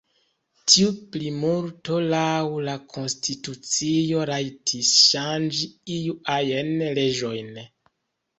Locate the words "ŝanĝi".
5.11-5.71